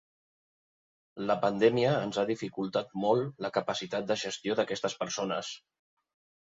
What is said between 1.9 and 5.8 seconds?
ens ha dificultat molt la capacitat de gestió d’aquestes persones.